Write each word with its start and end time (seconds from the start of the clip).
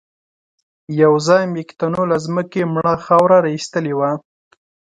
يوځای 1.03 1.43
مېږتنو 1.53 2.01
له 2.11 2.17
ځمکې 2.25 2.61
مړه 2.73 2.95
خاوره 3.05 3.37
را 3.43 3.49
ايستلې 3.55 3.93
وه. 3.99 4.11